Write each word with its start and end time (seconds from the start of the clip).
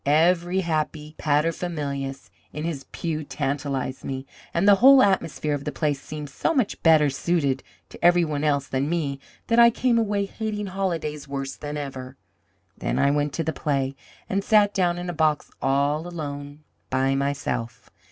Every 0.03 0.61
happy 0.61 1.13
paterfamilias 1.19 2.31
in 2.51 2.63
his 2.63 2.85
pew 2.91 3.23
tantalized 3.23 4.03
me, 4.03 4.25
and 4.51 4.67
the 4.67 4.73
whole 4.81 5.03
atmosphere 5.03 5.53
of 5.53 5.63
the 5.63 5.71
place 5.71 6.01
seemed 6.01 6.31
so 6.31 6.55
much 6.55 6.81
better 6.81 7.07
suited 7.11 7.61
to 7.89 8.03
every 8.03 8.25
one 8.25 8.43
else 8.43 8.65
than 8.67 8.89
me 8.89 9.19
that 9.45 9.59
I 9.59 9.69
came 9.69 9.99
away 9.99 10.25
hating 10.25 10.65
holidays 10.65 11.27
worse 11.27 11.55
than 11.55 11.77
ever. 11.77 12.17
Then 12.75 12.97
I 12.97 13.11
went 13.11 13.31
to 13.33 13.43
the 13.43 13.53
play, 13.53 13.95
and 14.27 14.43
sat 14.43 14.73
down 14.73 14.97
in 14.97 15.07
a 15.07 15.13
box 15.13 15.51
all 15.61 16.07
alone 16.07 16.63
by 16.89 17.13
myself. 17.13 17.91